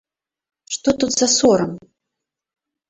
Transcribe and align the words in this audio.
Што 0.77 0.89
тут 1.03 1.11
за 1.19 1.27
сорам? 1.37 1.71